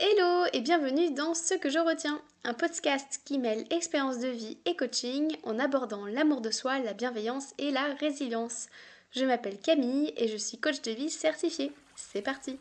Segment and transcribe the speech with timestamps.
[0.00, 4.56] Hello et bienvenue dans Ce que je retiens, un podcast qui mêle expérience de vie
[4.64, 8.68] et coaching en abordant l'amour de soi, la bienveillance et la résilience.
[9.10, 11.72] Je m'appelle Camille et je suis coach de vie certifiée.
[11.96, 12.60] C'est parti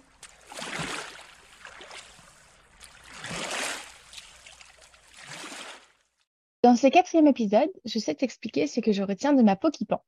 [6.64, 9.86] Dans ce quatrième épisode, je sais t'expliquer ce que je retiens de ma peau qui
[9.86, 10.04] pend.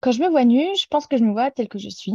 [0.00, 2.14] Quand je me vois nue, je pense que je me vois telle que je suis,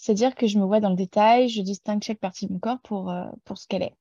[0.00, 2.80] c'est-à-dire que je me vois dans le détail, je distingue chaque partie de mon corps
[2.80, 3.94] pour, euh, ce qu'elle est.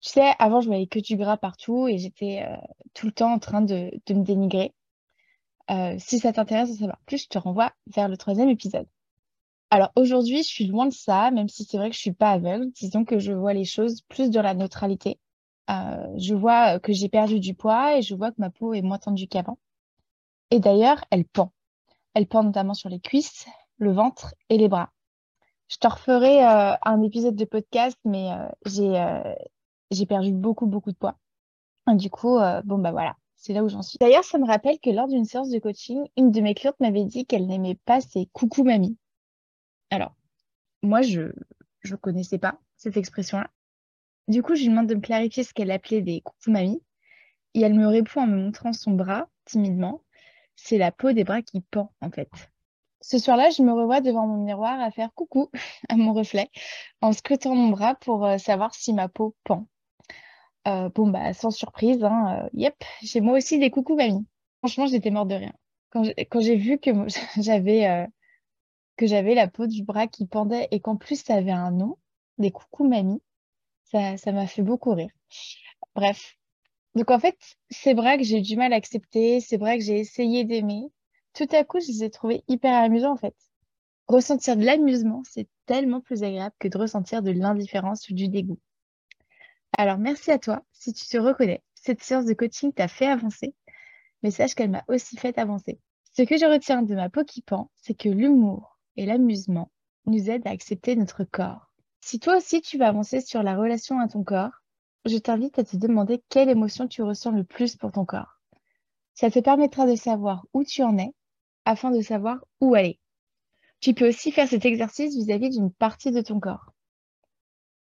[0.00, 2.56] Tu sais, avant, je voyais que du gras partout et j'étais euh,
[2.94, 4.72] tout le temps en train de, me dénigrer.
[5.70, 8.86] Euh, si ça t'intéresse de savoir plus, je te renvoie vers le troisième épisode.
[9.70, 12.30] Alors aujourd'hui, je suis loin de ça, même si c'est vrai que je suis pas
[12.30, 12.70] aveugle.
[12.70, 15.18] Disons que je vois les choses plus de la neutralité.
[15.68, 18.98] je vois que j'ai perdu du poids et je vois que ma peau est moins
[18.98, 19.58] tendue qu'avant.
[20.52, 21.52] Et d'ailleurs, elle pend.
[22.14, 23.46] Elle pend notamment sur les cuisses,
[23.78, 24.90] le ventre et les bras.
[25.72, 29.34] Je te referai euh, un épisode de podcast, mais euh, j'ai euh,
[29.90, 31.16] j'ai perdu beaucoup, beaucoup de poids.
[31.86, 33.98] du coup, bon, bah voilà, c'est là où j'en suis.
[33.98, 37.04] D'ailleurs, ça me rappelle que lors d'une séance de coaching, une de mes clientes m'avait
[37.04, 38.96] dit qu'elle n'aimait pas ses coucou mamie.
[39.90, 40.14] Alors,
[40.82, 41.32] moi, je
[41.84, 43.50] ne connaissais pas cette expression-là.
[44.28, 46.82] Du coup, je lui demande de me clarifier ce qu'elle appelait des coucou mamie.
[47.54, 50.02] Et elle me répond en me montrant son bras timidement.
[50.56, 52.30] C'est la peau des bras qui pend, en fait.
[53.02, 55.50] Ce soir-là, je me revois devant mon miroir à faire coucou
[55.88, 56.48] à mon reflet
[57.00, 59.66] en scrutant mon bras pour euh, savoir si ma peau pend.
[60.68, 64.24] Euh, bon, bah, sans surprise, hein, euh, yep, j'ai moi aussi des coucou mamie.
[64.58, 65.52] Franchement, j'étais morte de rien.
[65.90, 66.92] Quand j'ai vu que
[67.38, 71.98] j'avais la peau du bras qui pendait et qu'en plus ça avait un nom,
[72.38, 73.20] des coucou mamie,
[73.90, 75.10] ça ça m'a fait beaucoup rire.
[75.96, 76.36] Bref.
[76.94, 77.36] Donc en fait,
[77.70, 80.90] c'est vrai que j'ai du mal à accepter, c'est vrai que j'ai essayé d'aimer,
[81.34, 83.34] tout à coup, je les ai trouvés hyper amusants en fait.
[84.08, 88.58] Ressentir de l'amusement, c'est tellement plus agréable que de ressentir de l'indifférence ou du dégoût.
[89.78, 91.62] Alors merci à toi si tu te reconnais.
[91.74, 93.54] Cette séance de coaching t'a fait avancer,
[94.22, 95.78] mais sache qu'elle m'a aussi fait avancer.
[96.12, 97.22] Ce que je retiens de ma peau
[97.76, 99.70] c'est que l'humour et l'amusement
[100.06, 101.72] nous aident à accepter notre corps.
[102.02, 104.62] Si toi aussi tu vas avancer sur la relation à ton corps,
[105.06, 108.40] je t'invite à te demander quelle émotion tu ressens le plus pour ton corps.
[109.14, 111.14] Ça te permettra de savoir où tu en es
[111.64, 112.98] afin de savoir où aller.
[113.80, 116.72] Tu peux aussi faire cet exercice vis-à-vis d'une partie de ton corps.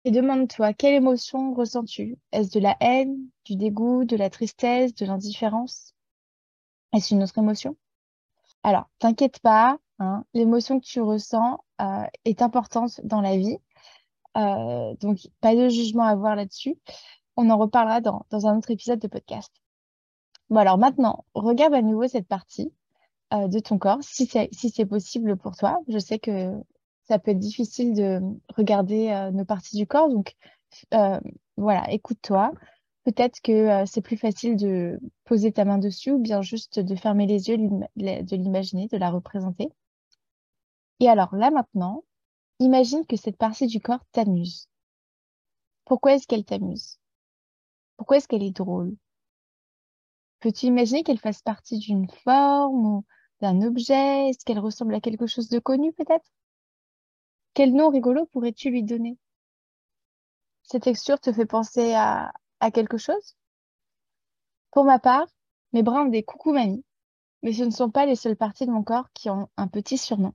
[0.05, 2.17] Et demande-toi, quelle émotion ressens-tu?
[2.31, 5.93] Est-ce de la haine, du dégoût, de la tristesse, de l'indifférence?
[6.93, 7.75] Est-ce une autre émotion?
[8.63, 13.57] Alors, t'inquiète pas, hein, l'émotion que tu ressens euh, est importante dans la vie.
[14.37, 16.77] Euh, donc, pas de jugement à avoir là-dessus.
[17.35, 19.53] On en reparlera dans, dans un autre épisode de podcast.
[20.49, 22.73] Bon, alors maintenant, regarde à nouveau cette partie
[23.33, 25.79] euh, de ton corps, si c'est si c'est possible pour toi.
[25.87, 26.53] Je sais que
[27.03, 28.21] ça peut être difficile de
[28.55, 30.35] regarder euh, nos parties du corps, donc
[30.93, 31.19] euh,
[31.57, 32.51] voilà, écoute-toi.
[33.03, 37.25] Peut-être que c'est plus facile de poser ta main dessus ou bien juste de fermer
[37.27, 39.69] les yeux, de l'imaginer, de la représenter.
[40.99, 42.03] Et alors là maintenant,
[42.59, 44.67] imagine que cette partie du corps t'amuse.
[45.85, 46.99] Pourquoi est-ce qu'elle t'amuse?
[47.97, 48.95] Pourquoi est-ce qu'elle est drôle?
[50.39, 53.03] Peux-tu imaginer qu'elle fasse partie d'une forme
[53.41, 54.29] d'un objet?
[54.29, 56.29] Est-ce qu'elle ressemble à quelque chose de connu peut-être?
[57.53, 59.17] Quel nom rigolo pourrais-tu lui donner?
[60.63, 63.35] Cette texture te fait penser à, à quelque chose?
[64.71, 65.27] Pour ma part,
[65.73, 66.85] mes bras ont des coucou mamie,
[67.43, 69.97] mais ce ne sont pas les seules parties de mon corps qui ont un petit
[69.97, 70.33] surnom.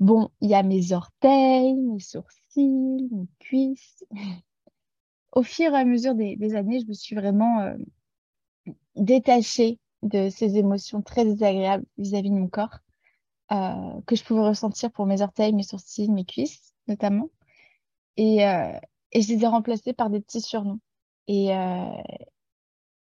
[0.00, 4.04] Bon, il y a mes orteils, mes sourcils, mes cuisses.
[5.32, 7.76] Au fur et à mesure des, années, je me suis vraiment euh,
[8.94, 12.78] détachée de ces émotions très désagréables vis-à-vis de mon corps
[13.52, 17.30] euh, que je pouvais ressentir pour mes orteils, mes sourcils, mes cuisses notamment.
[18.16, 18.78] Et, euh,
[19.14, 20.80] je les ai remplacés par des petits surnoms.
[21.26, 22.02] Et, euh,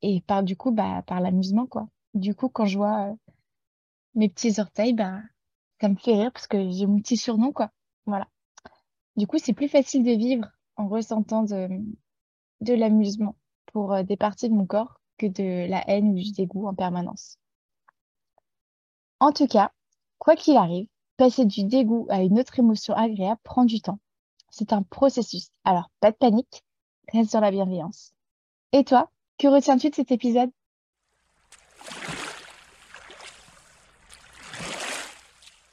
[0.01, 1.87] et par du coup, bah, par l'amusement, quoi.
[2.13, 3.15] Du coup, quand je vois
[4.15, 5.21] mes petits orteils, bah,
[5.79, 7.71] ça me fait rire parce que j'ai mon petit surnom, quoi.
[8.05, 8.27] Voilà.
[9.15, 13.35] Du coup, c'est plus facile de vivre en ressentant de l'amusement
[13.67, 17.37] pour des parties de mon corps de la haine ou du dégoût en permanence.
[19.19, 19.71] En tout cas,
[20.17, 20.87] quoi qu'il arrive,
[21.17, 23.99] passer du dégoût à une autre émotion agréable prend du temps.
[24.49, 25.49] C'est un processus.
[25.63, 26.63] Alors, pas de panique,
[27.13, 28.13] reste dans la bienveillance.
[28.73, 30.51] Et toi, que retiens-tu de cet épisode?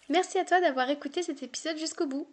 [0.09, 2.27] Merci à toi d'avoir écouté cet épisode jusqu'au bout.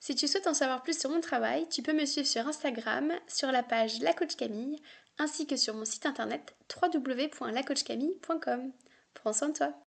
[0.00, 3.12] Si tu souhaites en savoir plus sur mon travail, tu peux me suivre sur Instagram,
[3.26, 4.80] sur la page La Coach Camille,
[5.18, 8.72] ainsi que sur mon site internet www.lacoachcamille.com.
[9.14, 9.78] Prends soin de toi.